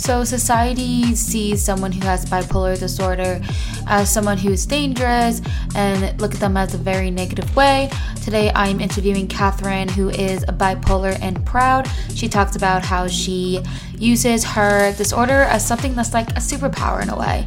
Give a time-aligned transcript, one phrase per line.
[0.00, 3.38] So, society sees someone who has bipolar disorder
[3.86, 5.42] as someone who's dangerous
[5.74, 7.90] and look at them as a very negative way.
[8.24, 11.86] Today, I'm interviewing Catherine, who is bipolar and proud.
[12.14, 13.62] She talks about how she
[13.98, 17.46] uses her disorder as something that's like a superpower in a way.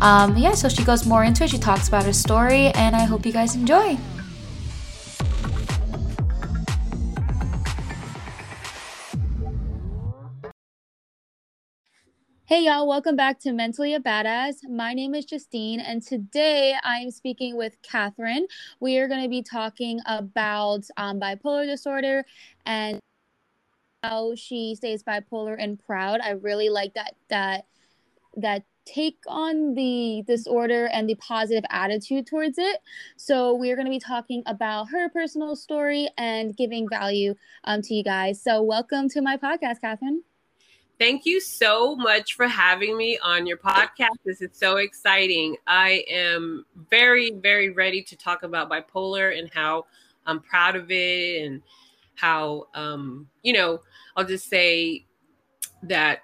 [0.00, 1.50] Um, yeah, so she goes more into it.
[1.50, 3.96] She talks about her story, and I hope you guys enjoy.
[12.54, 14.68] Hey y'all, welcome back to Mentally a Badass.
[14.68, 18.46] My name is Justine, and today I'm speaking with Catherine.
[18.78, 22.24] We are going to be talking about um, bipolar disorder
[22.64, 23.00] and
[24.04, 26.20] how she stays bipolar and proud.
[26.20, 27.64] I really like that that
[28.36, 32.78] that take on the disorder and the positive attitude towards it.
[33.16, 37.94] So we're going to be talking about her personal story and giving value um, to
[37.94, 38.40] you guys.
[38.40, 40.22] So welcome to my podcast, Catherine.
[40.98, 44.16] Thank you so much for having me on your podcast.
[44.24, 45.56] This is so exciting.
[45.66, 49.86] I am very, very ready to talk about bipolar and how
[50.24, 51.62] I'm proud of it and
[52.14, 53.80] how, um, you know,
[54.16, 55.04] I'll just say
[55.82, 56.22] that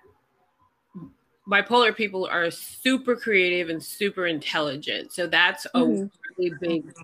[1.49, 5.13] bipolar people are super creative and super intelligent.
[5.13, 6.07] So that's a mm-hmm.
[6.39, 6.95] really big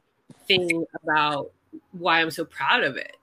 [0.47, 1.51] thing about
[1.91, 3.16] why I'm so proud of it.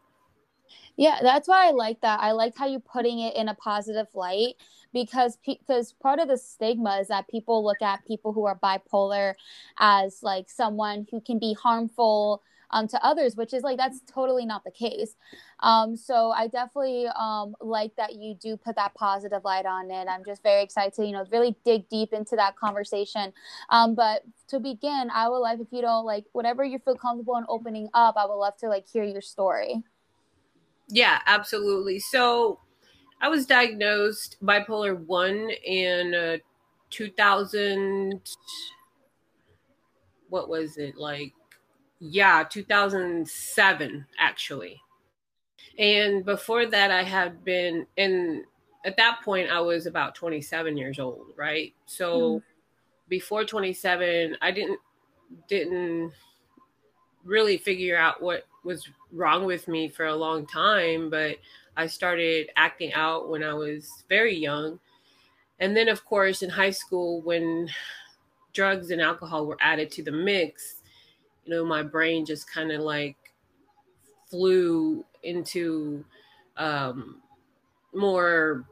[0.96, 2.20] Yeah, that's why I like that.
[2.22, 4.56] I liked how you putting it in a positive light
[4.94, 9.34] because because part of the stigma is that people look at people who are bipolar
[9.80, 14.46] as like someone who can be harmful um, to others, which is like that's totally
[14.46, 15.16] not the case.
[15.62, 20.08] Um, so I definitely um, like that you do put that positive light on it.
[20.08, 23.34] I'm just very excited to you know really dig deep into that conversation.
[23.70, 27.36] Um, but to begin, I would like if you don't like whatever you feel comfortable
[27.38, 29.84] in opening up, I would love to like hear your story.
[30.94, 31.98] Yeah, absolutely.
[31.98, 32.60] So
[33.20, 36.38] I was diagnosed bipolar 1 in uh,
[36.92, 38.22] 2000
[40.30, 41.34] what was it like
[42.00, 44.80] yeah 2007 actually
[45.80, 48.44] and before that i had been and
[48.86, 52.44] at that point i was about 27 years old right so mm.
[53.10, 54.80] before 27 i didn't
[55.48, 56.12] didn't
[57.24, 61.38] really figure out what was wrong with me for a long time, but
[61.78, 64.80] I started acting out when I was very young.
[65.60, 67.70] And then, of course, in high school, when
[68.54, 70.82] drugs and alcohol were added to the mix,
[71.46, 73.18] you know, my brain just kind of like
[74.30, 76.04] flew into
[76.58, 77.22] um,
[77.94, 78.66] more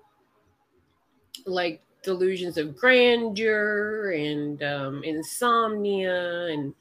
[1.46, 6.74] like delusions of grandeur and um, insomnia and.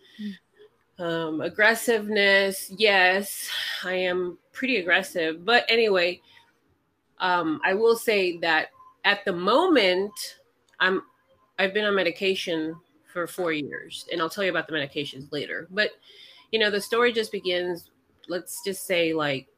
[1.00, 3.48] Um, aggressiveness, yes,
[3.82, 5.46] I am pretty aggressive.
[5.46, 6.20] But anyway,
[7.18, 8.68] um, I will say that
[9.04, 10.12] at the moment,
[10.78, 11.02] I'm
[11.58, 12.76] I've been on medication
[13.10, 15.68] for four years, and I'll tell you about the medications later.
[15.70, 15.90] But
[16.52, 17.90] you know, the story just begins.
[18.28, 19.48] Let's just say like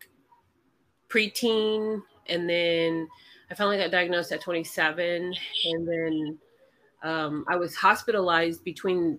[1.09, 3.09] preteen, and then
[3.51, 6.39] I finally got diagnosed at 27, and then
[7.03, 9.19] um, I was hospitalized between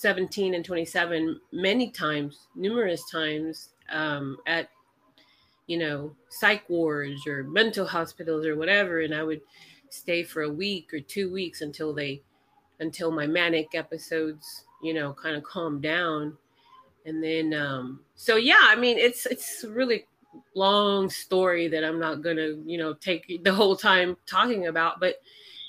[0.00, 4.70] 17 and 27 many times, numerous times um, at,
[5.66, 9.02] you know, psych wards or mental hospitals or whatever.
[9.02, 9.42] And I would
[9.90, 12.22] stay for a week or two weeks until they,
[12.78, 16.38] until my manic episodes, you know, kind of calmed down.
[17.04, 20.06] And then, um, so yeah, I mean, it's, it's really
[20.54, 24.98] long story that I'm not going to, you know, take the whole time talking about.
[24.98, 25.16] But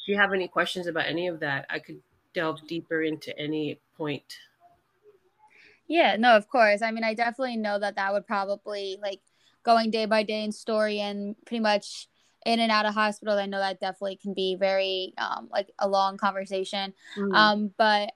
[0.04, 2.00] if you have any questions about any of that, I could
[2.34, 4.38] delve deeper into any point.
[5.88, 6.82] Yeah, no, of course.
[6.82, 9.22] I mean, I definitely know that that would probably like
[9.64, 12.08] going day by day in story and pretty much
[12.46, 13.38] in and out of hospital.
[13.38, 16.94] I know that definitely can be very um, like a long conversation.
[17.18, 17.36] Mm-hmm.
[17.36, 18.14] Um, but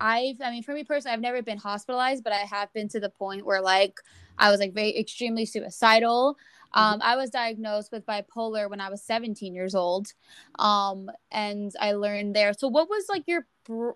[0.00, 3.00] I've, I mean, for me personally, I've never been hospitalized, but I have been to
[3.00, 3.94] the point where like
[4.38, 6.36] I was like very extremely suicidal.
[6.74, 6.94] Mm-hmm.
[6.94, 10.08] Um, I was diagnosed with bipolar when I was 17 years old.
[10.58, 12.52] Um, and I learned there.
[12.52, 13.46] So, what was like your,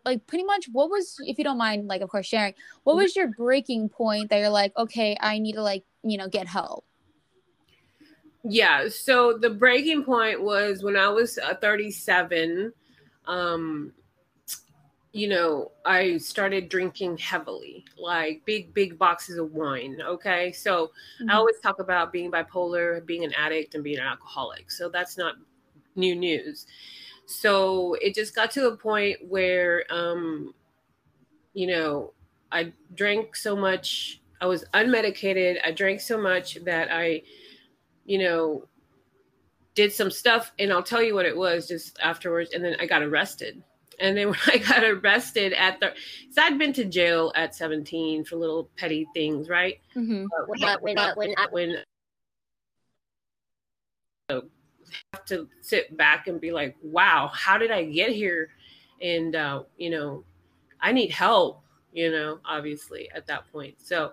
[0.05, 2.55] like, pretty much what was, if you don't mind, like, of course, sharing,
[2.85, 3.03] what mm-hmm.
[3.03, 6.47] was your breaking point that you're like, okay, I need to, like, you know, get
[6.47, 6.85] help?
[8.45, 8.89] Yeah.
[8.89, 12.73] So, the breaking point was when I was uh, 37.
[13.27, 13.93] Um,
[15.13, 20.01] you know, I started drinking heavily, like big, big boxes of wine.
[20.03, 20.53] Okay.
[20.53, 20.87] So
[21.21, 21.31] mm-hmm.
[21.31, 24.71] I always talk about being bipolar, being an addict, and being an alcoholic.
[24.71, 25.35] So that's not
[25.97, 26.67] new news.
[27.35, 30.55] So it just got to a point where, um,
[31.55, 32.13] you know,
[32.51, 35.59] I drank so much, I was unmedicated.
[35.65, 37.23] I drank so much that I,
[38.05, 38.69] you know,
[39.75, 42.53] did some stuff, and I'll tell you what it was just afterwards.
[42.53, 43.63] And then I got arrested.
[43.99, 45.95] And then when I got arrested at the,
[46.31, 49.81] so I'd been to jail at 17 for little petty things, right?
[49.97, 50.27] Mm-hmm.
[50.47, 51.77] when, when, when, when
[55.13, 58.51] have to sit back and be like, wow, how did I get here?
[59.01, 60.25] And, uh, you know,
[60.81, 61.63] I need help,
[61.93, 63.75] you know, obviously at that point.
[63.79, 64.13] So,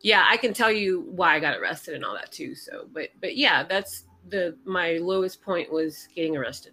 [0.00, 2.54] yeah, I can tell you why I got arrested and all that too.
[2.54, 6.72] So, but, but yeah, that's the, my lowest point was getting arrested.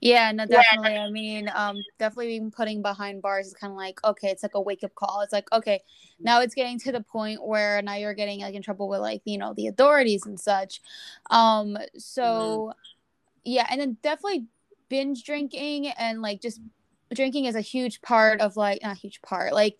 [0.00, 0.94] Yeah, no, definitely.
[0.94, 1.04] Yeah.
[1.04, 4.54] I mean, um, definitely being putting behind bars is kind of like okay, it's like
[4.54, 5.20] a wake up call.
[5.22, 5.80] It's like okay,
[6.20, 9.22] now it's getting to the point where now you're getting like in trouble with like
[9.24, 10.80] you know the authorities and such.
[11.30, 12.78] Um, so mm-hmm.
[13.44, 14.46] yeah, and then definitely
[14.88, 16.60] binge drinking and like just
[17.14, 19.76] drinking is a huge part of like not a huge part like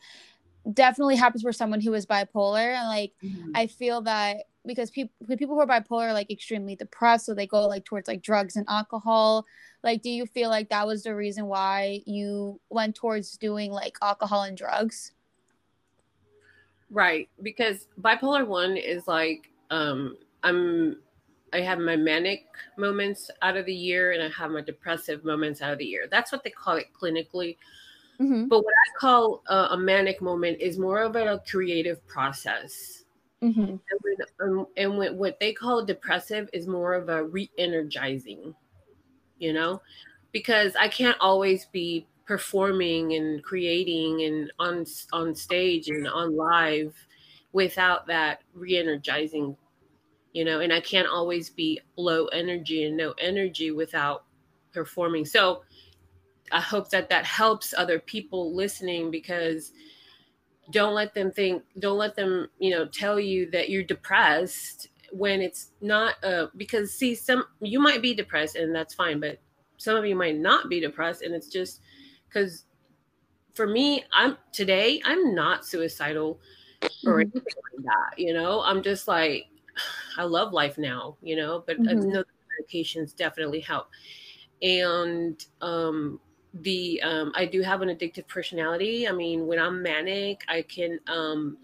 [0.72, 3.52] definitely happens for someone who is bipolar and like mm-hmm.
[3.54, 7.46] i feel that because people people who are bipolar are like extremely depressed so they
[7.46, 9.46] go like towards like drugs and alcohol.
[9.82, 13.96] Like do you feel like that was the reason why you went towards doing like
[14.02, 15.12] alcohol and drugs?
[16.90, 20.96] Right because bipolar 1 is like um i'm
[21.52, 22.44] i have my manic
[22.78, 26.06] moments out of the year and i have my depressive moments out of the year.
[26.10, 27.56] That's what they call it clinically
[28.20, 28.46] mm-hmm.
[28.46, 33.04] but what i call uh, a manic moment is more of a creative process
[33.42, 33.60] Mm-hmm.
[33.60, 38.54] And, when, um, and when, what they call depressive is more of a re-energizing,
[39.38, 39.82] you know,
[40.32, 46.92] because I can't always be performing and creating and on on stage and on live
[47.52, 49.56] without that re-energizing
[50.32, 54.24] you know and i can't always be low energy and no energy without
[54.72, 55.62] performing so
[56.52, 59.72] i hope that that helps other people listening because
[60.70, 65.40] don't let them think don't let them you know tell you that you're depressed when
[65.40, 69.38] it's not uh because see some you might be depressed and that's fine but
[69.76, 71.80] some of you might not be depressed and it's just
[72.28, 72.64] because
[73.54, 76.40] for me i'm today i'm not suicidal
[76.82, 77.20] or mm-hmm.
[77.20, 79.46] anything like that you know i'm just like
[80.18, 81.88] i love life now you know but mm-hmm.
[81.88, 82.24] I know
[82.60, 83.88] medications definitely help
[84.62, 86.18] and um
[86.62, 89.08] the um, I do have an addictive personality.
[89.08, 91.58] I mean, when I'm manic, I can um,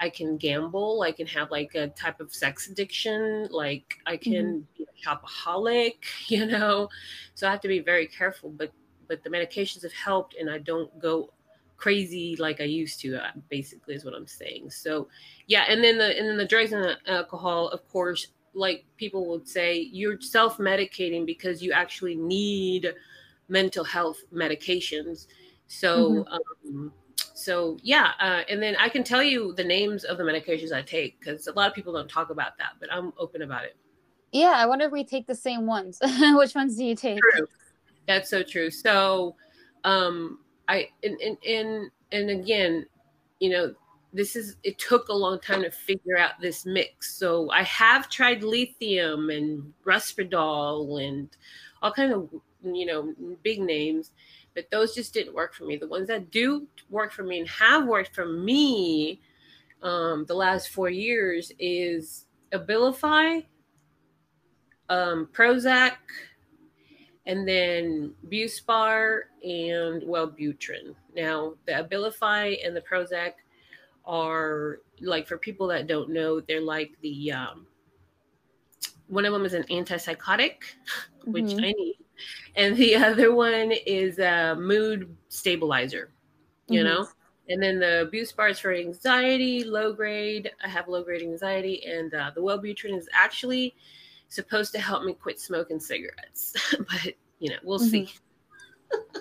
[0.00, 1.02] I can gamble.
[1.02, 3.48] I can have like a type of sex addiction.
[3.50, 4.84] Like I can mm-hmm.
[4.84, 5.94] be a shopaholic.
[6.28, 6.88] You know,
[7.34, 8.50] so I have to be very careful.
[8.50, 8.72] But
[9.08, 11.32] but the medications have helped, and I don't go
[11.76, 13.16] crazy like I used to.
[13.16, 14.70] Uh, basically, is what I'm saying.
[14.70, 15.08] So
[15.46, 18.28] yeah, and then the and then the drugs and the alcohol, of course.
[18.54, 22.92] Like people would say, you're self medicating because you actually need
[23.52, 25.26] mental health medications.
[25.68, 26.76] So, mm-hmm.
[26.78, 30.72] um, so yeah, uh, and then I can tell you the names of the medications
[30.72, 33.64] I take because a lot of people don't talk about that, but I'm open about
[33.64, 33.76] it.
[34.32, 36.00] Yeah, I wonder if we take the same ones.
[36.20, 37.20] Which ones do you take?
[37.36, 37.46] True.
[38.08, 38.70] That's so true.
[38.70, 39.36] So,
[39.84, 40.38] um,
[40.68, 42.86] I and and and, and again,
[43.40, 43.74] you know,
[44.14, 47.14] this is it took a long time to figure out this mix.
[47.16, 51.28] So I have tried lithium and Risperdal and
[51.82, 52.30] all kind of
[52.64, 54.12] you know, big names,
[54.54, 55.76] but those just didn't work for me.
[55.76, 59.20] The ones that do work for me and have worked for me
[59.82, 63.44] um, the last four years is Abilify,
[64.88, 65.96] um, Prozac,
[67.26, 70.94] and then Buspar and Wellbutrin.
[71.16, 73.32] Now, the Abilify and the Prozac
[74.04, 77.66] are like for people that don't know, they're like the um,
[79.08, 80.56] one of them is an antipsychotic,
[81.24, 81.64] which mm-hmm.
[81.64, 81.96] I need
[82.56, 86.12] and the other one is a mood stabilizer,
[86.68, 86.88] you mm-hmm.
[86.88, 87.08] know.
[87.48, 90.50] And then the Buspar is for anxiety, low grade.
[90.64, 93.74] I have low grade anxiety, and uh, the Wellbutrin is actually
[94.28, 97.88] supposed to help me quit smoking cigarettes, but you know, we'll mm-hmm.
[97.88, 98.14] see.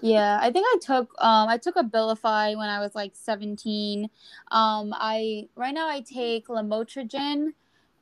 [0.02, 4.04] yeah, I think I took um I took Abilify when I was like 17.
[4.52, 7.54] Um I right now I take Lamotrigine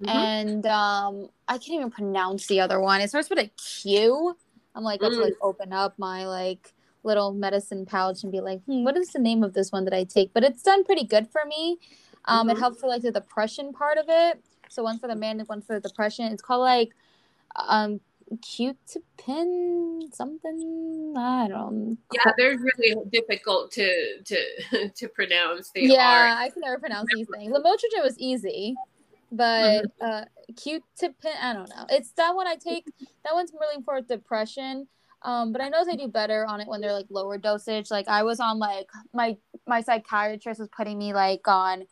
[0.02, 0.10] mm-hmm.
[0.10, 3.02] and um I can't even pronounce the other one.
[3.02, 4.36] It starts with a Q.
[4.76, 5.24] I'm like, let's mm.
[5.24, 6.74] like open up my like
[7.04, 9.94] little medicine pouch and be like, hmm, what is the name of this one that
[9.94, 10.34] I take?
[10.34, 11.78] But it's done pretty good for me.
[12.26, 12.58] Um, mm-hmm.
[12.58, 14.44] It helps for like the depression part of it.
[14.70, 16.26] So one for the manic, one for the depression.
[16.32, 16.90] It's called like
[17.56, 18.00] um
[18.44, 19.04] Q-Tip
[20.14, 21.14] something.
[21.18, 21.98] I don't.
[22.14, 25.72] Yeah, they're really difficult to to to pronounce.
[25.72, 26.38] They yeah, are.
[26.38, 27.52] I can never pronounce these things.
[27.52, 28.76] Lamotrigine was easy
[29.32, 30.06] but mm-hmm.
[30.06, 32.86] uh q-tip i don't know it's that one i take
[33.24, 34.88] that one's really for depression
[35.22, 38.08] um but i know they do better on it when they're like lower dosage like
[38.08, 41.84] i was on like my my psychiatrist was putting me like on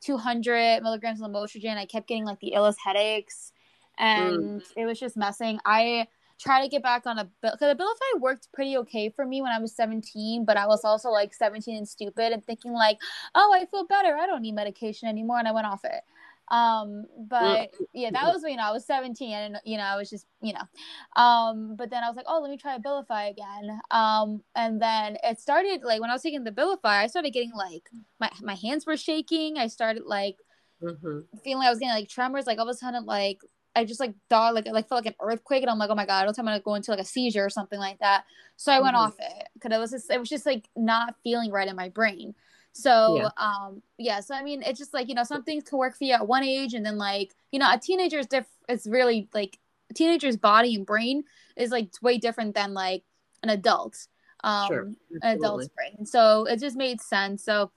[0.00, 3.52] 200 milligrams of lamotrigine i kept getting like the illest headaches
[3.98, 4.72] and mm.
[4.76, 5.58] it was just messing.
[5.64, 6.06] I
[6.40, 9.50] try to get back on a bill because Abilify worked pretty okay for me when
[9.50, 12.98] I was 17, but I was also like 17 and stupid and thinking like,
[13.34, 14.16] oh, I feel better.
[14.16, 16.02] I don't need medication anymore, and I went off it.
[16.50, 20.08] Um, but yeah, that was you know I was 17 and you know I was
[20.08, 23.80] just you know, um, but then I was like, oh, let me try Abilify again.
[23.90, 27.52] Um, and then it started like when I was taking the Abilify, I started getting
[27.54, 27.88] like
[28.20, 29.58] my my hands were shaking.
[29.58, 30.36] I started like
[30.82, 31.20] mm-hmm.
[31.44, 32.46] feeling like I was getting like tremors.
[32.46, 33.40] Like all of a sudden, like
[33.76, 36.06] I just like thought like like felt like an earthquake, and I'm like, oh my
[36.06, 38.24] god, I am gonna go into like a seizure or something like that.
[38.56, 39.06] So I went mm-hmm.
[39.06, 41.88] off it because it was just it was just like not feeling right in my
[41.88, 42.34] brain.
[42.78, 43.28] So yeah.
[43.36, 46.04] um yeah, so I mean it's just like, you know, some things can work for
[46.04, 49.28] you at one age and then like, you know, a teenager is diff it's really
[49.34, 49.58] like
[49.90, 51.24] a teenager's body and brain
[51.56, 53.02] is like way different than like
[53.42, 54.06] an adult.
[54.44, 54.92] Um sure.
[55.22, 56.06] an adult's brain.
[56.06, 57.42] So it just made sense.
[57.42, 57.72] So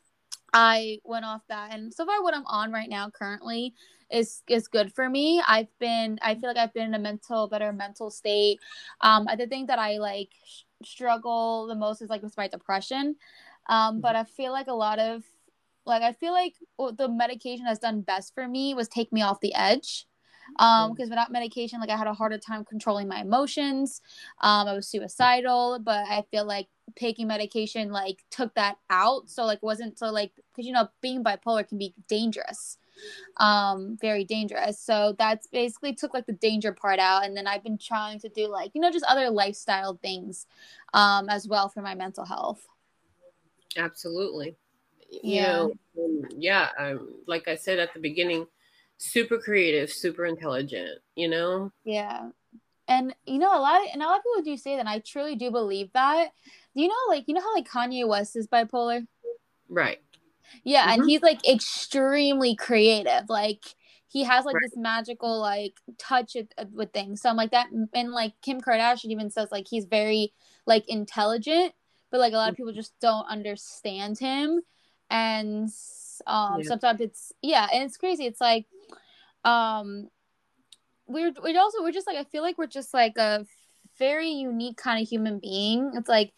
[0.53, 3.74] I went off that and so far what I'm on right now currently
[4.12, 5.41] is is good for me.
[5.48, 8.60] I've been I feel like I've been in a mental better mental state.
[9.00, 10.29] Um the thing that I like
[10.86, 13.15] struggle the most is like with my depression.
[13.68, 15.24] Um, but I feel like a lot of
[15.86, 16.56] like I feel like
[16.98, 20.06] the medication has done best for me was take me off the edge.
[20.60, 24.01] Um, because without medication, like I had a harder time controlling my emotions.
[24.41, 29.30] Um, I was suicidal, but I feel like taking medication like took that out.
[29.30, 32.77] So like wasn't so like because you know being bipolar can be dangerous
[33.38, 37.63] um very dangerous so that's basically took like the danger part out and then i've
[37.63, 40.46] been trying to do like you know just other lifestyle things
[40.94, 42.68] um as well for my mental health
[43.78, 44.56] Absolutely.
[45.10, 45.68] Yeah.
[45.96, 46.70] You know, yeah.
[46.78, 48.48] Um, like I said at the beginning,
[48.98, 51.72] super creative, super intelligent, you know?
[51.84, 52.30] Yeah.
[52.88, 54.82] And you know, a lot of, and a lot of people do say that.
[54.82, 56.32] and I truly do believe that.
[56.74, 59.06] You know, like, you know how like Kanye West is bipolar?
[59.70, 60.00] Right.
[60.63, 61.01] Yeah, mm-hmm.
[61.01, 63.30] and he's like extremely creative.
[63.30, 63.63] Like
[64.08, 64.63] he has like right.
[64.63, 66.36] this magical like touch
[66.74, 67.22] with things.
[67.22, 70.34] So I'm like that, and like Kim Kardashian even says like he's very
[70.66, 71.74] like intelligent
[72.12, 74.62] but like a lot of people just don't understand him.
[75.10, 75.70] And
[76.27, 76.68] um yeah.
[76.68, 78.25] sometimes it's yeah and it's crazy.
[78.25, 78.65] It's like
[79.44, 80.10] um
[81.08, 83.46] we're we also we're just like i feel like we're just like a
[83.98, 85.91] very unique kind of human being.
[85.96, 86.34] It's like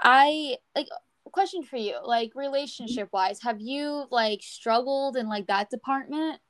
[0.00, 0.88] i like
[1.30, 6.40] question for you like relationship wise have you like struggled in like that department?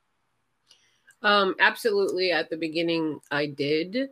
[1.21, 2.31] Um absolutely.
[2.31, 4.09] At the beginning i did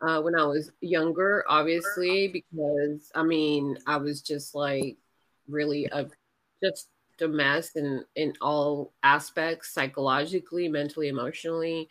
[0.00, 4.96] uh, when I was younger, obviously, because I mean, I was just like
[5.48, 6.06] really a
[6.62, 6.88] just
[7.20, 11.88] a mess in in all aspects, psychologically, mentally, emotionally.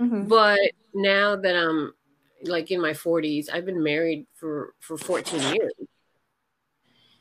[0.00, 0.28] Mm-hmm.
[0.28, 0.60] But
[0.94, 1.94] now that I'm
[2.44, 5.72] like in my 40s, I've been married for for 14 years.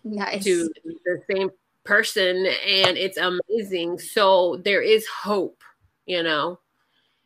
[0.04, 0.44] Nice.
[0.44, 0.70] To
[1.06, 1.50] the same
[1.84, 4.00] person and it's amazing.
[4.00, 5.62] So there is hope,
[6.06, 6.60] you know.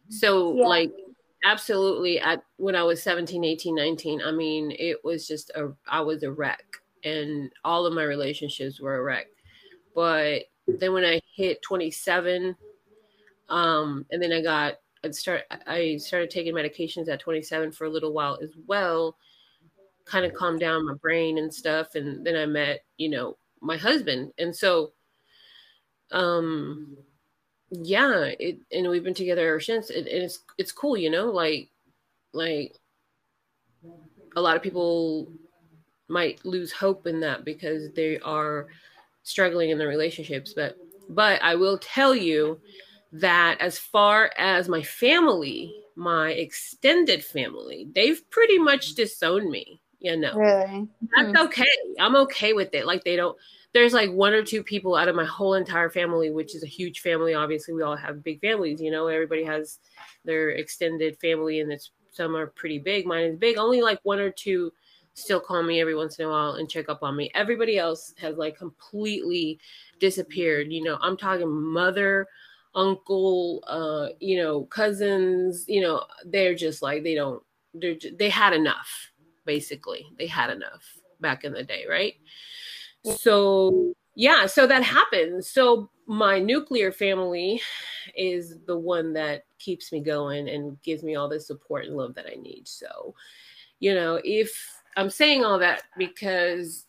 [0.09, 0.67] So yeah.
[0.67, 0.91] like
[1.51, 6.01] absolutely at when i was 17 18 19 i mean it was just a i
[6.01, 6.63] was a wreck
[7.03, 9.27] and all of my relationships were a wreck.
[9.95, 12.55] But then when i hit 27
[13.49, 14.73] um and then i got
[15.05, 19.15] i start i started taking medications at 27 for a little while as well
[20.03, 23.77] kind of calmed down my brain and stuff and then i met you know my
[23.77, 24.31] husband.
[24.37, 24.91] And so
[26.11, 26.97] um
[27.69, 31.25] yeah it and we've been together ever since it, and it's it's cool you know
[31.25, 31.69] like
[32.33, 32.77] like
[34.35, 35.31] a lot of people
[36.07, 38.67] might lose hope in that because they are
[39.23, 40.77] struggling in their relationships but
[41.09, 42.59] but i will tell you
[43.11, 50.15] that as far as my family my extended family they've pretty much disowned me you
[50.15, 50.87] know really?
[51.15, 51.45] that's mm-hmm.
[51.45, 51.65] okay
[51.99, 53.37] i'm okay with it like they don't
[53.73, 56.67] there's like one or two people out of my whole entire family, which is a
[56.67, 57.33] huge family.
[57.33, 59.79] Obviously, we all have big families, you know, everybody has
[60.25, 63.05] their extended family, and it's some are pretty big.
[63.05, 63.57] Mine is big.
[63.57, 64.71] Only like one or two
[65.13, 67.31] still call me every once in a while and check up on me.
[67.33, 69.59] Everybody else has like completely
[69.99, 70.71] disappeared.
[70.71, 72.27] You know, I'm talking mother,
[72.75, 77.41] uncle, uh, you know, cousins, you know, they're just like they don't
[77.73, 79.11] they're they had enough
[79.45, 80.05] basically.
[80.17, 80.83] They had enough
[81.19, 82.13] back in the day, right?
[83.15, 85.49] So, yeah, so that happens.
[85.49, 87.61] So, my nuclear family
[88.15, 92.15] is the one that keeps me going and gives me all the support and love
[92.15, 92.67] that I need.
[92.67, 93.13] So,
[93.79, 96.85] you know, if I'm saying all that because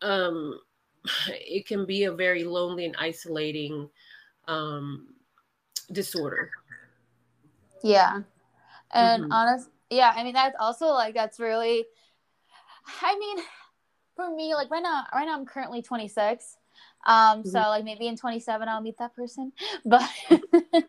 [0.00, 0.58] um
[1.28, 3.88] it can be a very lonely and isolating
[4.48, 5.14] um
[5.92, 6.50] disorder.
[7.82, 8.22] Yeah.
[8.92, 9.32] And mm-hmm.
[9.32, 11.84] honest yeah, I mean that's also like that's really
[13.02, 13.44] I mean
[14.16, 16.56] for me, like right now, right now I'm currently 26.
[17.04, 17.48] Um, mm-hmm.
[17.48, 19.52] so like maybe in 27 I'll meet that person,
[19.84, 20.86] but but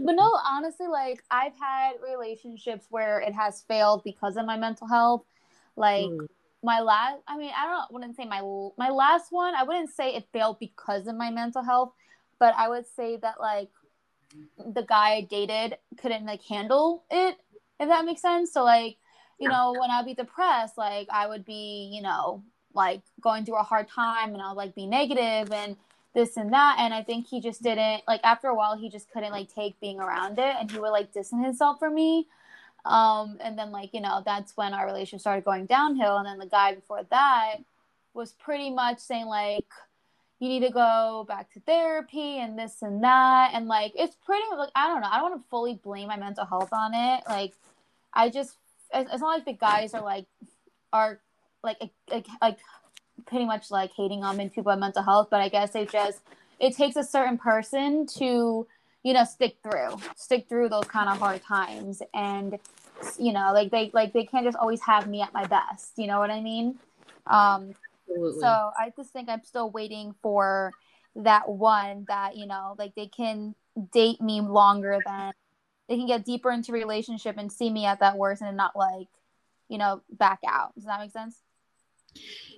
[0.00, 5.24] no, honestly, like I've had relationships where it has failed because of my mental health.
[5.76, 6.26] Like mm.
[6.62, 8.40] my last, I mean, I don't wouldn't say my
[8.76, 9.54] my last one.
[9.54, 11.92] I wouldn't say it failed because of my mental health,
[12.38, 13.70] but I would say that like
[14.58, 17.36] the guy I dated couldn't like handle it,
[17.78, 18.52] if that makes sense.
[18.52, 18.96] So like,
[19.38, 22.42] you know, when I'd be depressed, like I would be, you know,
[22.74, 25.76] like going through a hard time and I'll like be negative and
[26.16, 29.12] this and that and i think he just didn't like after a while he just
[29.12, 32.26] couldn't like take being around it and he would like distance himself from me.
[32.86, 36.38] Um and then like you know that's when our relationship started going downhill and then
[36.38, 37.56] the guy before that
[38.14, 39.66] was pretty much saying like
[40.38, 44.44] you need to go back to therapy and this and that and like it's pretty
[44.56, 47.24] like i don't know i don't want to fully blame my mental health on it
[47.28, 47.52] like
[48.14, 48.56] i just
[48.92, 50.26] it's not like the guys are like
[50.92, 51.20] are
[51.62, 51.78] like
[52.10, 52.58] like like
[53.26, 56.20] pretty much like hating on people with mental health, but I guess it just
[56.58, 58.66] it takes a certain person to
[59.02, 62.58] you know stick through, stick through those kind of hard times, and
[63.18, 65.92] you know like they like they can't just always have me at my best.
[65.96, 66.78] You know what I mean?
[67.26, 67.74] Um,
[68.08, 68.40] Absolutely.
[68.40, 70.72] So I just think I'm still waiting for
[71.16, 73.54] that one that you know like they can
[73.92, 75.32] date me longer than
[75.88, 79.08] they can get deeper into relationship and see me at that worst and not like
[79.68, 80.74] you know back out.
[80.74, 81.42] Does that make sense?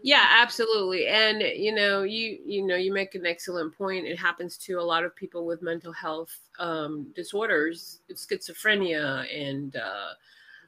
[0.02, 1.06] Yeah absolutely.
[1.08, 4.06] And you know you you know you make an excellent point.
[4.06, 8.00] It happens to a lot of people with mental health um, disorders.
[8.12, 10.10] Schizophrenia and uh,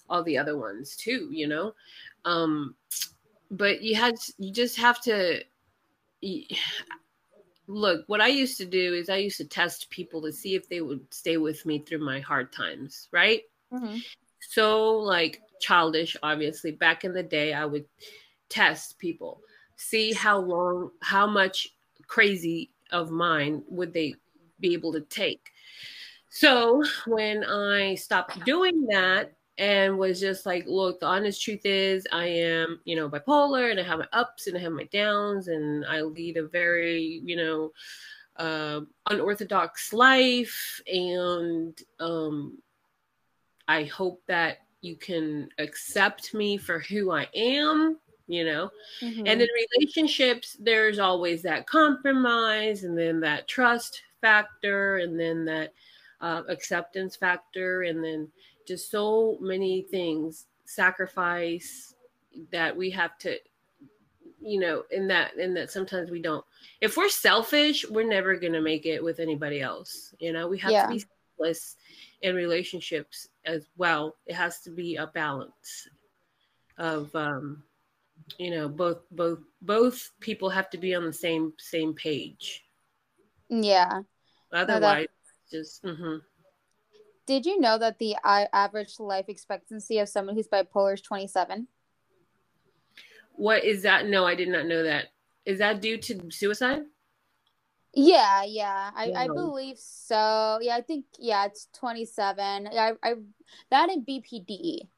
[0.08, 1.74] all the other ones too you know?
[2.24, 2.74] Um,
[3.50, 5.42] but you had you just have to
[7.70, 10.68] look what i used to do is i used to test people to see if
[10.68, 13.96] they would stay with me through my hard times right mm-hmm.
[14.40, 17.84] so like childish obviously back in the day i would
[18.50, 19.40] test people,
[19.76, 21.68] see how long, how much
[22.06, 24.14] crazy of mine would they
[24.58, 25.50] be able to take.
[26.28, 32.06] So when I stopped doing that and was just like, look, the honest truth is
[32.10, 35.48] I am, you know, bipolar and I have my ups and I have my downs
[35.48, 37.72] and I lead a very, you know,
[38.36, 42.56] uh, unorthodox life and um,
[43.68, 48.70] I hope that you can accept me for who I am you know
[49.02, 49.26] mm-hmm.
[49.26, 55.74] and in relationships there's always that compromise and then that trust factor and then that
[56.20, 58.28] uh, acceptance factor and then
[58.70, 61.92] just so many things sacrifice
[62.52, 63.36] that we have to
[64.40, 66.44] you know in that in that sometimes we don't.
[66.80, 70.46] If we're selfish we're never going to make it with anybody else you know?
[70.46, 70.86] We have yeah.
[70.86, 71.04] to be
[71.36, 71.76] selfless
[72.22, 74.14] in relationships as well.
[74.26, 75.88] It has to be a balance
[76.78, 77.64] of um
[78.38, 82.64] you know both both both people have to be on the same same page.
[83.48, 84.02] Yeah.
[84.52, 85.08] Otherwise
[85.52, 86.18] no, just mm-hmm.
[87.30, 91.68] Did you know that the average life expectancy of someone who's bipolar is 27
[93.36, 94.06] what is that?
[94.06, 95.06] No i did not know that.
[95.46, 96.82] Is that due to suicide?
[97.94, 98.90] Yeah yeah.
[98.94, 100.58] I, I believe so.
[100.60, 103.14] Yeah i think yeah it's 27 i i
[103.70, 104.88] that in bpd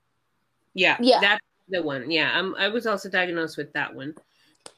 [0.75, 1.21] yeah yeah.
[1.21, 2.11] that the one.
[2.11, 4.15] Yeah, I'm, I was also diagnosed with that one.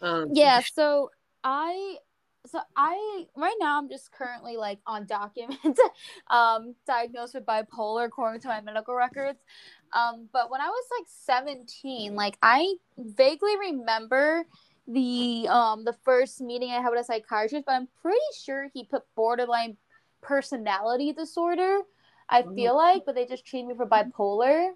[0.01, 1.11] Um, yeah, so
[1.43, 1.97] I
[2.47, 5.79] so I right now I'm just currently like on document
[6.31, 9.39] um diagnosed with bipolar according to my medical records.
[9.93, 14.45] Um but when I was like 17, like I vaguely remember
[14.87, 18.85] the um the first meeting I had with a psychiatrist, but I'm pretty sure he
[18.85, 19.77] put borderline
[20.21, 21.81] personality disorder.
[22.29, 22.55] I mm-hmm.
[22.55, 24.71] feel like, but they just treated me for bipolar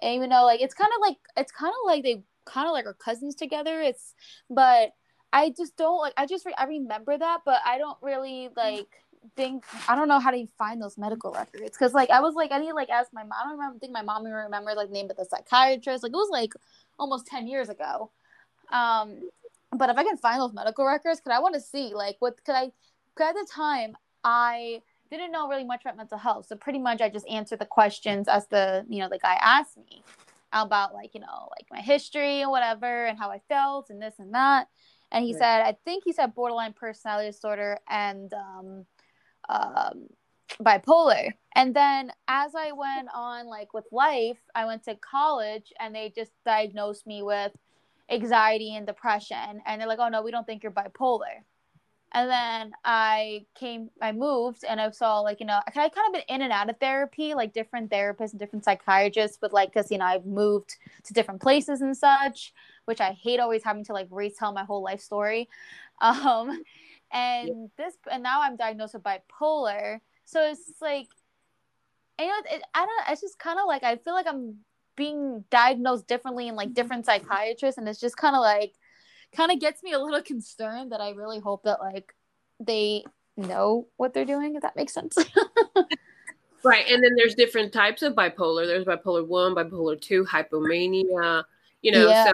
[0.00, 2.72] and even though like it's kind of like it's kind of like they kind of
[2.72, 4.14] like are cousins together it's
[4.48, 4.92] but
[5.32, 9.02] i just don't like i just re- i remember that but i don't really like
[9.36, 12.50] think i don't know how to find those medical records because like i was like
[12.50, 14.94] i need like ask my mom i don't remember think my mom remembers like the
[14.94, 16.52] name of the psychiatrist like it was like
[16.98, 18.10] almost 10 years ago
[18.72, 19.20] um
[19.70, 22.44] but if i can find those medical records because i want to see like what
[22.44, 22.70] could i
[23.14, 26.46] cause at the time i didn't know really much about mental health.
[26.46, 29.76] So pretty much I just answered the questions as the, you know, the guy asked
[29.76, 30.02] me
[30.52, 34.14] about like, you know, like my history and whatever and how I felt and this
[34.18, 34.68] and that.
[35.12, 35.40] And he right.
[35.40, 38.86] said, I think he said borderline personality disorder and um,
[39.48, 40.08] um,
[40.60, 41.32] bipolar.
[41.54, 46.12] And then as I went on like with life, I went to college and they
[46.16, 47.52] just diagnosed me with
[48.10, 49.62] anxiety and depression.
[49.66, 51.44] And they're like, oh no, we don't think you're bipolar.
[52.14, 56.12] And then I came, I moved and I saw like, you know, I kind of
[56.12, 59.90] been in and out of therapy, like different therapists and different psychiatrists with like, cause
[59.90, 62.52] you know, I've moved to different places and such,
[62.84, 65.48] which I hate always having to like retell my whole life story.
[66.00, 66.60] Um,
[67.12, 70.00] and this, and now I'm diagnosed with bipolar.
[70.24, 71.06] So it's like,
[72.18, 73.10] you know, it, I don't.
[73.10, 74.56] It's just kind of like I feel like I'm
[74.96, 78.74] being diagnosed differently in like different psychiatrists, and it's just kind of like,
[79.36, 82.14] kind of gets me a little concerned that I really hope that like
[82.58, 83.04] they
[83.36, 84.56] know what they're doing.
[84.56, 85.16] If that makes sense.
[86.64, 88.66] right, and then there's different types of bipolar.
[88.66, 91.44] There's bipolar one, bipolar two, hypomania.
[91.82, 92.26] You know, yeah.
[92.26, 92.32] so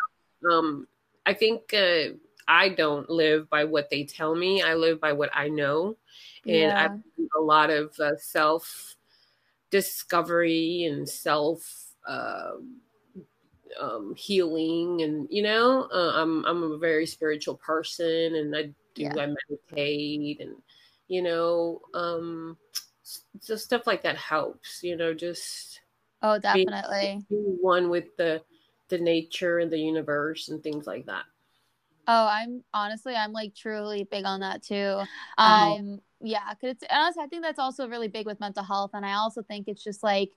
[0.50, 0.86] um,
[1.26, 1.74] I think.
[1.74, 2.16] Uh,
[2.50, 4.62] I don't live by what they tell me.
[4.62, 5.98] I live by what I know.
[6.46, 6.88] And yeah.
[6.90, 7.00] I've
[7.38, 8.96] a lot of uh, self
[9.70, 12.52] discovery and self uh,
[13.78, 15.02] um, healing.
[15.02, 18.62] And, you know, uh, I'm, I'm a very spiritual person and I
[18.94, 19.12] do, yeah.
[19.18, 20.56] I meditate and,
[21.08, 22.56] you know, um,
[23.46, 25.80] just stuff like that helps, you know, just.
[26.22, 27.24] Oh, definitely.
[27.28, 28.42] one with the,
[28.88, 31.24] the nature and the universe and things like that.
[32.06, 35.02] Oh, I'm honestly, I'm like truly big on that too.
[35.36, 39.04] Um, yeah, because it's honestly, I think that's also really big with mental health, and
[39.04, 40.30] I also think it's just like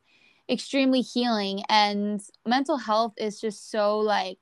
[0.49, 1.63] extremely healing.
[1.69, 4.39] And mental health is just so like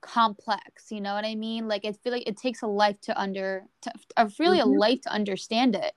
[0.00, 0.90] complex.
[0.90, 1.68] You know what I mean?
[1.68, 3.92] Like I feel like it takes a life to under, to,
[4.38, 4.70] really mm-hmm.
[4.70, 5.92] a life to understand it.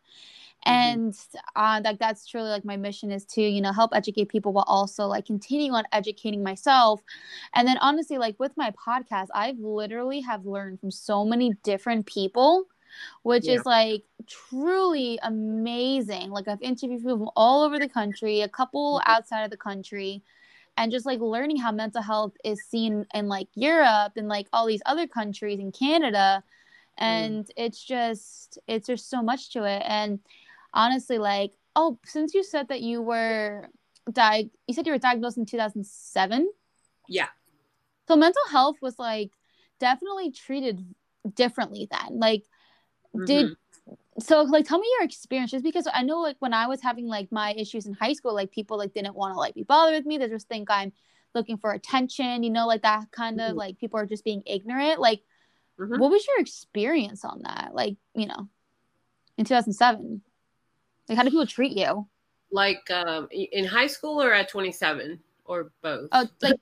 [0.65, 0.99] Mm-hmm.
[0.99, 1.17] and
[1.57, 4.63] uh, like that's truly like my mission is to you know help educate people while
[4.65, 7.01] also like continuing on educating myself
[7.53, 12.05] and then honestly like with my podcast i've literally have learned from so many different
[12.05, 12.65] people
[13.23, 13.55] which yeah.
[13.55, 18.99] is like truly amazing like i've interviewed people from all over the country a couple
[18.99, 19.11] mm-hmm.
[19.11, 20.23] outside of the country
[20.77, 24.65] and just like learning how mental health is seen in like europe and like all
[24.65, 27.03] these other countries in canada mm.
[27.03, 27.51] and mm.
[27.57, 30.19] it's just it's there's so much to it and
[30.73, 33.67] honestly like oh since you said that you were
[34.09, 36.49] diag you said you were diagnosed in 2007
[37.07, 37.27] yeah
[38.07, 39.31] so mental health was like
[39.79, 40.85] definitely treated
[41.35, 42.43] differently then like
[43.15, 43.25] mm-hmm.
[43.25, 43.55] did
[44.19, 47.07] so like tell me your experience just because i know like when i was having
[47.07, 49.95] like my issues in high school like people like didn't want to like be bothered
[49.95, 50.91] with me they just think i'm
[51.33, 53.57] looking for attention you know like that kind of mm-hmm.
[53.57, 55.21] like people are just being ignorant like
[55.79, 55.99] mm-hmm.
[55.99, 58.47] what was your experience on that like you know
[59.37, 60.21] in 2007
[61.07, 62.07] like, how do people treat you?
[62.51, 66.09] Like, um, in high school or at 27 or both?
[66.11, 66.59] Oh, like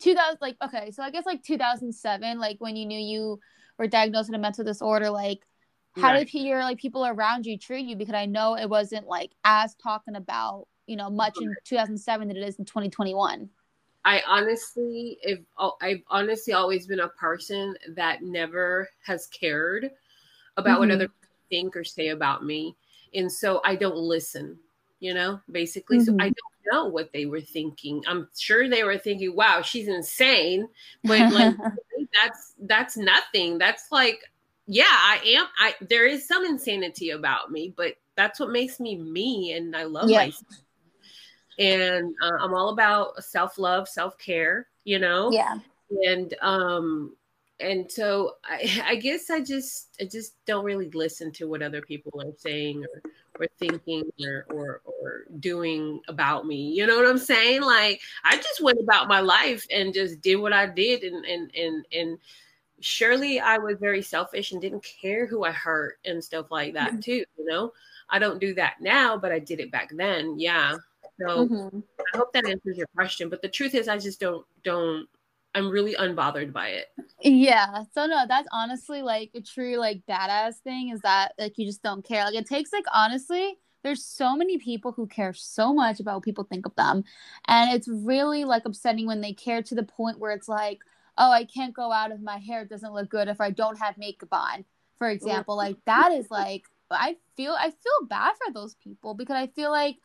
[0.00, 0.90] 2000, like, okay.
[0.90, 3.40] So I guess like 2007, like when you knew you
[3.78, 5.40] were diagnosed with a mental disorder, like,
[5.96, 6.26] how right.
[6.26, 7.94] did your like people around you treat you?
[7.94, 12.36] Because I know it wasn't like as talking about, you know, much in 2007 than
[12.36, 13.48] it is in 2021.
[14.04, 19.90] I honestly, if oh, I've honestly always been a person that never has cared
[20.56, 20.80] about mm-hmm.
[20.80, 22.76] what other people think or say about me
[23.14, 24.58] and so I don't listen,
[25.00, 25.98] you know, basically.
[25.98, 26.18] Mm-hmm.
[26.18, 28.02] So I don't know what they were thinking.
[28.06, 30.68] I'm sure they were thinking, "Wow, she's insane,"
[31.04, 31.54] but like
[32.12, 33.58] that's that's nothing.
[33.58, 34.20] That's like,
[34.66, 35.46] yeah, I am.
[35.58, 39.84] I there is some insanity about me, but that's what makes me me, and I
[39.84, 40.18] love yes.
[40.18, 40.60] myself.
[41.58, 44.68] And uh, I'm all about self love, self care.
[44.84, 45.58] You know, yeah.
[45.90, 47.16] And um,
[47.60, 51.80] and so I, I, guess I just I just don't really listen to what other
[51.80, 56.72] people are saying or or thinking or, or or doing about me.
[56.72, 57.62] You know what I'm saying?
[57.62, 61.50] Like I just went about my life and just did what I did and and
[61.54, 62.18] and and
[62.80, 66.90] surely I was very selfish and didn't care who I hurt and stuff like that
[66.90, 67.00] mm-hmm.
[67.00, 67.72] too, you know?
[68.10, 70.38] I don't do that now, but I did it back then.
[70.38, 70.76] Yeah.
[71.18, 71.78] So mm-hmm.
[72.14, 73.30] I hope that answers your question.
[73.30, 75.08] But the truth is I just don't don't
[75.54, 76.86] I'm really unbothered by it.
[77.20, 77.84] Yeah.
[77.94, 81.82] So no, that's honestly like a true like badass thing is that like you just
[81.82, 82.24] don't care.
[82.24, 86.24] Like it takes like honestly, there's so many people who care so much about what
[86.24, 87.04] people think of them.
[87.46, 90.80] And it's really like upsetting when they care to the point where it's like,
[91.16, 93.96] oh, I can't go out if my hair doesn't look good if I don't have
[93.98, 94.64] makeup on,
[94.98, 95.56] for example.
[95.56, 99.70] Like that is like I feel I feel bad for those people because I feel
[99.70, 99.96] like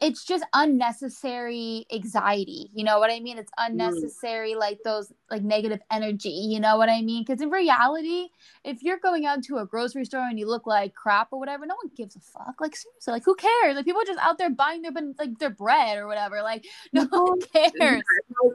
[0.00, 3.38] it's just unnecessary anxiety you know what i mean?
[3.38, 4.58] It's unnecessary mm.
[4.58, 7.24] like those like negative energy you know what i mean?
[7.24, 8.28] Because in reality
[8.64, 11.66] if you're going out to a grocery store and you look like crap or whatever
[11.66, 12.60] no one gives a fuck.
[12.60, 13.76] Like seriously like who cares?
[13.76, 16.42] Like people are just out there buying their like their bread or whatever.
[16.42, 18.02] Like no one cares.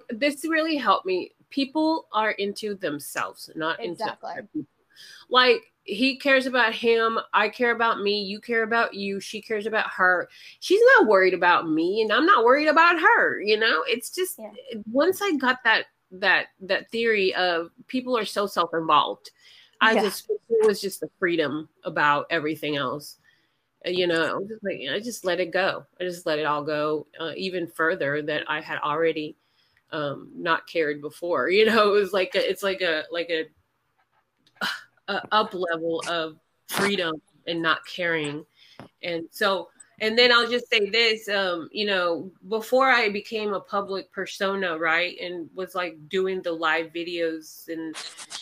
[0.09, 1.31] this really helped me.
[1.49, 4.31] People are into themselves not exactly.
[4.31, 4.67] into people.
[5.29, 9.65] Like he cares about him i care about me you care about you she cares
[9.65, 10.29] about her.
[10.59, 13.83] She's not worried about me and i'm not worried about her you know?
[13.87, 14.51] It's just yeah.
[14.91, 19.31] once i got that that that theory of people are so self-involved
[19.79, 20.01] i yeah.
[20.01, 23.17] just it was just the freedom about everything else.
[23.85, 25.85] Uh, you know i just like i just let it go.
[25.99, 29.35] I just let it all go uh, even further that i had already
[29.91, 31.89] um not cared before you know?
[31.95, 33.45] It was like a, it's like a like a
[35.31, 37.13] up level of freedom
[37.47, 38.45] and not caring.
[39.03, 39.69] And so
[40.01, 44.75] and then I'll just say this, um, you know, before I became a public persona,
[44.75, 47.95] right, and was like doing the live videos and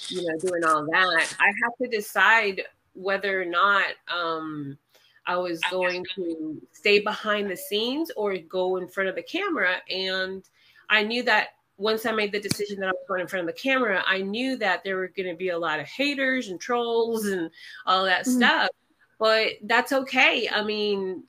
[0.07, 2.61] you know doing all that, I have to decide
[2.93, 4.77] whether or not um,
[5.25, 9.75] I was going to stay behind the scenes or go in front of the camera.
[9.89, 10.43] And
[10.89, 13.55] I knew that once I made the decision that I was going in front of
[13.55, 16.59] the camera, I knew that there were going to be a lot of haters and
[16.59, 17.49] trolls and
[17.85, 18.37] all that mm-hmm.
[18.37, 18.69] stuff.
[19.17, 20.49] But that's okay.
[20.51, 21.23] I mean,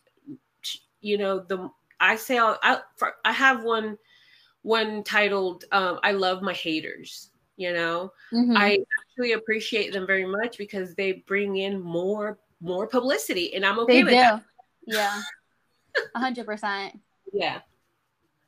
[1.01, 2.81] you know, the I say I
[3.25, 3.97] I have one
[4.63, 8.57] one titled um, "I love my haters." You know, mm-hmm.
[8.57, 13.79] I actually appreciate them very much because they bring in more more publicity, and I'm
[13.81, 14.17] okay they with do.
[14.17, 14.43] that.
[14.87, 15.21] Yeah,
[16.17, 16.99] hundred percent.
[17.33, 17.61] Yeah,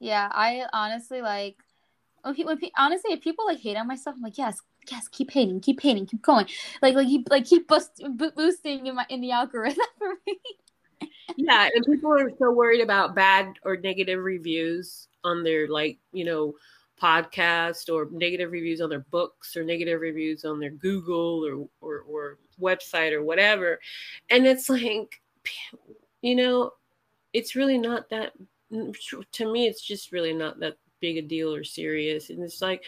[0.01, 0.29] yeah.
[0.33, 1.57] I honestly like
[2.25, 4.61] Oh, when people, when pe- honestly, if people like hate on myself, I'm like, yes,
[4.91, 6.47] yes, keep hating, keep hating, keep going,
[6.81, 8.03] like like keep like keep boost,
[8.37, 10.39] boosting in my in the algorithm for me.
[11.37, 16.25] yeah, and people are so worried about bad or negative reviews on their like you
[16.25, 16.55] know
[17.03, 22.05] podcast or negative reviews on their books or negative reviews on their Google or, or,
[22.09, 23.81] or website or whatever.
[24.31, 25.21] And it's like,
[26.21, 26.73] you know,
[27.33, 28.33] it's really not that,
[28.71, 32.31] to me, it's just really not that big a deal or serious.
[32.31, 32.83] And it's like,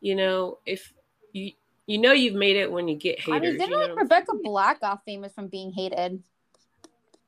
[0.00, 0.92] you know, if
[1.32, 1.52] you,
[1.86, 3.34] you know, you've made it when you get haters.
[3.34, 3.96] I mean, didn't you like?
[3.96, 6.22] Rebecca Black got famous from being hated?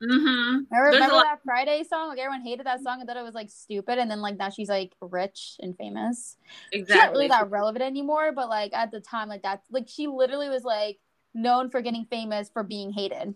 [0.03, 0.75] Mm-hmm.
[0.75, 2.09] Remember, remember that Friday song?
[2.09, 4.49] Like everyone hated that song and thought it was like stupid, and then like now
[4.49, 6.39] she's like rich and famous.
[6.73, 6.95] Exactly.
[6.95, 10.07] She's not really that relevant anymore, but like at the time, like that's like she
[10.07, 10.99] literally was like
[11.35, 13.35] known for getting famous for being hated.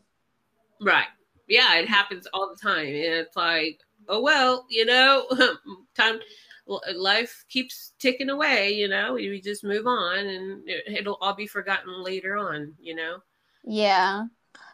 [0.81, 1.07] Right.
[1.49, 5.27] Yeah, it happens all the time, and it's like, oh well, you know,
[5.95, 6.19] time
[6.67, 8.73] life keeps ticking away.
[8.73, 12.75] You know, we just move on, and it, will all be forgotten later on.
[12.81, 13.19] You know.
[13.65, 14.25] Yeah.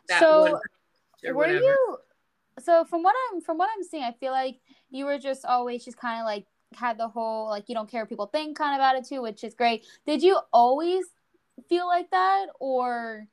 [0.08, 0.60] That so.
[1.24, 1.58] Were whatever.
[1.58, 1.98] you
[2.58, 4.58] so from what i'm from what i'm seeing i feel like
[4.90, 8.02] you were just always just kind of like had the whole like you don't care
[8.02, 11.04] what people think kind of attitude which is great did you always
[11.68, 13.26] feel like that or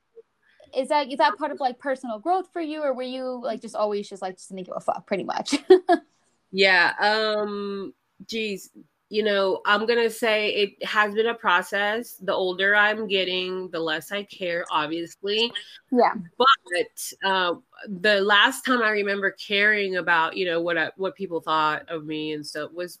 [0.74, 3.60] is that is that part of like personal growth for you or were you like
[3.60, 5.54] just always just like just didn't give a fuck pretty much
[6.50, 7.94] yeah um
[8.26, 8.70] geez
[9.10, 12.14] you know, I'm going to say it has been a process.
[12.16, 15.50] The older I'm getting, the less I care, obviously.
[15.90, 16.14] Yeah.
[16.36, 17.54] But uh,
[17.86, 22.04] the last time I remember caring about, you know, what I, what people thought of
[22.04, 22.98] me and stuff was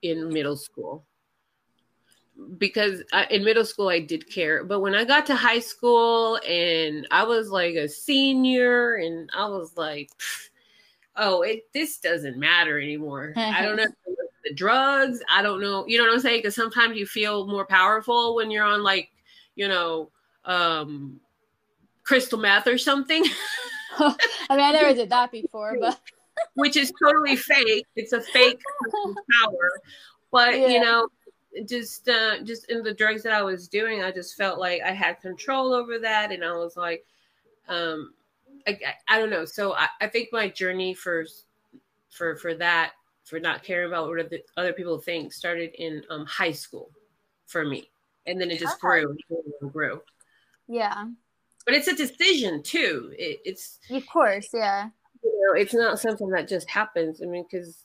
[0.00, 1.04] in middle school.
[2.56, 6.40] Because I, in middle school I did care, but when I got to high school
[6.48, 10.08] and I was like a senior, and I was like,
[11.16, 13.34] oh, it this doesn't matter anymore.
[13.36, 13.84] I don't know
[14.44, 15.20] the drugs.
[15.30, 15.86] I don't know.
[15.86, 16.38] You know what I'm saying?
[16.38, 19.10] Because sometimes you feel more powerful when you're on like,
[19.54, 20.10] you know,
[20.44, 21.20] um,
[22.04, 23.24] crystal meth or something.
[23.98, 24.14] I
[24.50, 26.00] mean, I never did that before, but
[26.54, 27.86] which is totally fake.
[27.96, 28.60] It's a fake
[28.92, 29.70] power,
[30.30, 30.68] but yeah.
[30.68, 31.08] you know,
[31.66, 34.92] just uh, just in the drugs that I was doing, I just felt like I
[34.92, 37.04] had control over that, and I was like,
[37.68, 38.14] um,
[38.66, 39.44] I, I, I don't know.
[39.44, 41.26] So I, I think my journey for
[42.10, 42.92] for for that
[43.30, 46.90] for not caring about what other people think started in um, high school
[47.46, 47.88] for me.
[48.26, 49.16] And then it just grew
[49.62, 50.02] and grew.
[50.66, 51.06] Yeah.
[51.64, 53.14] But it's a decision too.
[53.16, 54.88] It, it's of course, yeah.
[55.22, 57.22] You know, it's not something that just happens.
[57.22, 57.84] I mean, because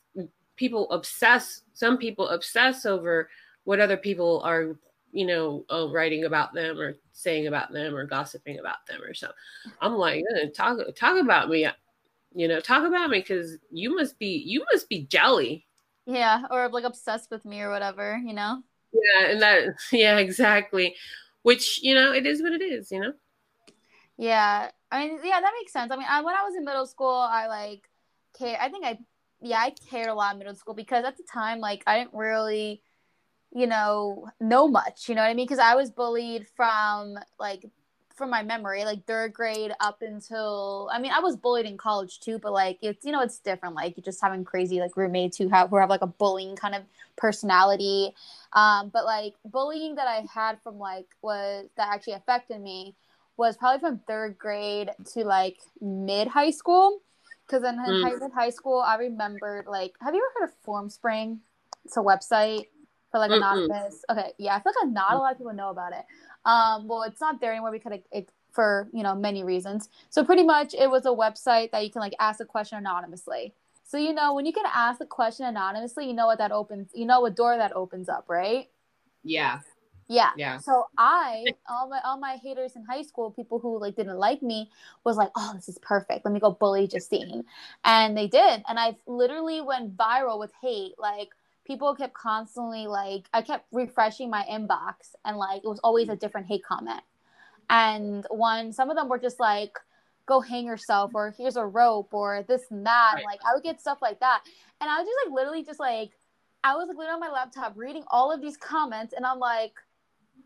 [0.56, 1.62] people obsess.
[1.74, 3.30] Some people obsess over
[3.66, 4.76] what other people are,
[5.12, 9.14] you know, uh, writing about them or saying about them or gossiping about them or
[9.14, 9.32] so.
[9.82, 11.68] I'm like, eh, talk talk about me
[12.36, 15.66] you know talk about me because you must be you must be jelly.
[16.06, 18.62] Yeah or like obsessed with me or whatever you know?
[18.94, 20.96] Yeah and that yeah exactly.
[21.42, 23.14] Which you know it is what it is you know?
[24.18, 25.92] Yeah i mean yeah that makes sense.
[25.92, 27.90] I mean I, when i was in middle school i like
[28.38, 29.00] care i think i
[29.42, 32.14] yeah i cared a lot in middle school because at the time like i didn't
[32.14, 32.82] really
[33.54, 35.46] you know know much you know what i mean?
[35.46, 37.66] Because i was bullied from like
[38.16, 42.20] from my memory, like third grade up until I mean, I was bullied in college
[42.20, 43.76] too, but like it's you know it's different.
[43.76, 46.76] Like you just having crazy like roommates who have who have like a bullying kind
[46.76, 46.84] of
[47.18, 48.14] personality.
[48.54, 52.96] Um, but like bullying that I had from like was that actually affected me
[53.38, 57.02] was probably from third grade to like mid high school.
[57.46, 58.34] Because in mm.
[58.34, 61.38] high school, I remembered like, have you ever heard of Formspring?
[61.84, 62.66] It's a website
[63.16, 64.04] for like anonymous.
[64.10, 66.04] Okay, yeah, I feel like not a lot of people know about it.
[66.44, 69.88] Um, well, it's not there anymore because it, it, for you know many reasons.
[70.10, 73.54] So pretty much, it was a website that you can like ask a question anonymously.
[73.86, 76.90] So you know when you can ask a question anonymously, you know what that opens.
[76.94, 78.68] You know what door that opens up, right?
[79.24, 79.62] Yeah.
[80.08, 80.32] Yeah.
[80.36, 80.58] Yeah.
[80.58, 84.44] So I, all my all my haters in high school, people who like didn't like
[84.44, 84.70] me,
[85.06, 86.26] was like, "Oh, this is perfect.
[86.26, 87.46] Let me go bully Justine,"
[87.86, 88.64] and they did.
[88.68, 90.96] And I literally went viral with hate.
[91.00, 91.30] Like
[91.66, 96.16] people kept constantly like I kept refreshing my inbox, and like it was always a
[96.16, 97.02] different hate comment.
[97.70, 99.78] And one, some of them were just like,
[100.26, 103.14] "Go hang yourself," or "Here's a rope," or this and that.
[103.16, 103.26] Right.
[103.26, 104.44] Like I would get stuff like that,
[104.80, 106.12] and I was just like literally just like.
[106.68, 109.74] I was like literally on my laptop reading all of these comments, and I'm like,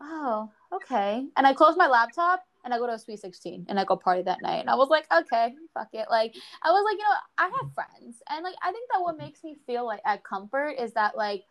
[0.02, 1.24] oh, okay.
[1.34, 3.96] And I closed my laptop and I go to a Sweet 16 and I go
[3.96, 4.60] party that night.
[4.60, 6.06] And I was like, okay, fuck it.
[6.10, 8.22] Like, I was like, you know, I have friends.
[8.28, 11.44] And like, I think that what makes me feel like at comfort is that like,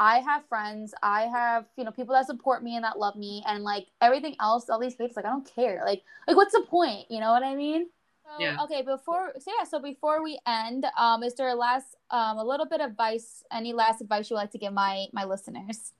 [0.00, 3.44] I have friends, I have, you know, people that support me and that love me.
[3.46, 5.82] And like everything else, all these hates, like, I don't care.
[5.84, 7.06] Like, like what's the point?
[7.10, 7.88] You know what I mean?
[8.24, 8.56] So, Yeah.
[8.64, 8.82] Okay.
[8.82, 9.64] Before, so yeah.
[9.64, 13.44] So before we end, um, is there a last, um, a little bit of advice,
[13.52, 15.92] any last advice you would like to give my, my listeners?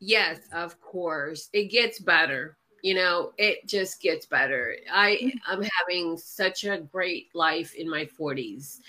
[0.00, 1.48] Yes, of course.
[1.52, 2.56] It gets better.
[2.84, 4.76] You know, it just gets better.
[4.92, 8.82] I I'm having such a great life in my 40s.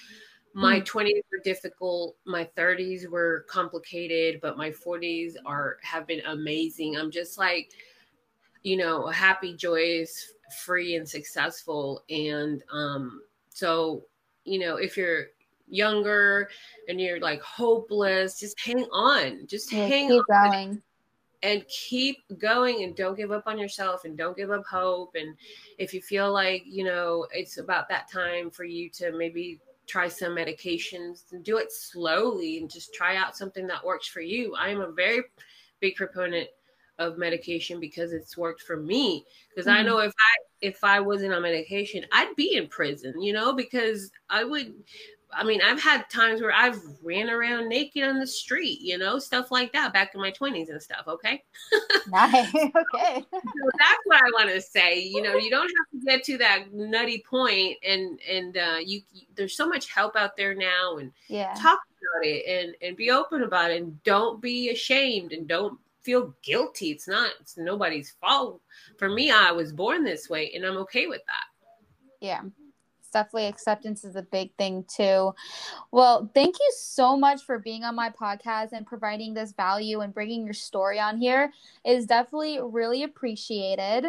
[0.53, 6.97] My 20s were difficult, my 30s were complicated, but my 40s are have been amazing.
[6.97, 7.71] I'm just like
[8.63, 10.33] you know, happy, joyous,
[10.65, 14.05] free and successful and um so,
[14.43, 15.27] you know, if you're
[15.69, 16.49] younger
[16.89, 19.47] and you're like hopeless, just hang on.
[19.47, 20.81] Just Yeah, hang keep on going.
[21.45, 25.13] And keep going and don't give up on yourself and don't give up hope.
[25.13, 25.37] And
[25.77, 30.07] if you feel like you know it's about that time for you to maybe try
[30.07, 34.55] some medications and do it slowly and just try out something that works for you.
[34.55, 35.21] I am a very
[35.79, 36.49] big proponent
[36.97, 39.23] of medication because it's worked for me.
[39.49, 39.85] Because i Mhm.
[39.85, 44.09] know if i if i wasn't on medication i'd be in prison you know because
[44.29, 44.73] i would
[45.33, 49.19] I mean, I've had times where I've ran around naked on the street, you know,
[49.19, 51.03] stuff like that back in my 20s and stuff.
[51.07, 51.43] Okay.
[52.07, 52.53] Nice.
[52.53, 53.25] okay.
[53.33, 54.99] So that's what I want to say.
[54.99, 59.01] You know, you don't have to get to that nutty point and, and, uh, you,
[59.35, 61.53] there's so much help out there now and Yeah.
[61.57, 65.79] talk about it and, and be open about it and don't be ashamed and don't
[66.03, 66.91] feel guilty.
[66.91, 68.61] It's not, it's nobody's fault.
[68.97, 71.45] For me, I was born this way and I'm okay with that.
[72.21, 72.41] Yeah.
[73.15, 75.33] Definitely acceptance is a big thing too.
[75.91, 80.13] Well, thank you so much for being on my podcast and providing this value and
[80.13, 81.53] bringing your story on here.
[81.85, 84.07] It is definitely really appreciated.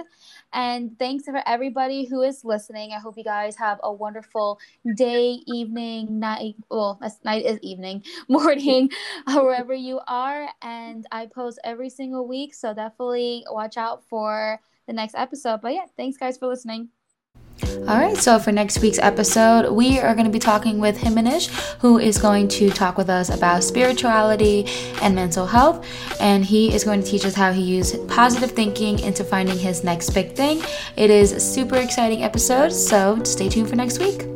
[0.52, 2.92] And thanks for everybody who is listening.
[2.92, 4.58] I hope you guys have a wonderful
[4.96, 6.56] day, evening, night.
[6.68, 8.90] Well, night is evening, morning,
[9.28, 10.48] wherever you are.
[10.62, 12.54] And I post every single week.
[12.54, 15.60] So definitely watch out for the next episode.
[15.62, 16.88] But yeah, thanks guys for listening.
[17.88, 21.48] All right, so for next week's episode, we are going to be talking with Himanish,
[21.80, 24.66] who is going to talk with us about spirituality
[25.00, 25.86] and mental health.
[26.20, 29.84] And he is going to teach us how he used positive thinking into finding his
[29.84, 30.62] next big thing.
[30.96, 34.35] It is a super exciting episode, so stay tuned for next week.